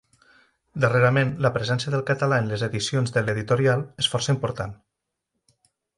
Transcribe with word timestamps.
Darrerament, 0.85 1.33
la 1.45 1.51
presència 1.57 1.93
del 1.95 2.03
català 2.07 2.39
en 2.45 2.49
les 2.53 2.63
edicions 2.69 3.15
de 3.19 3.25
l'Editorial 3.27 3.85
és 4.05 4.11
força 4.15 4.37
important. 4.37 4.75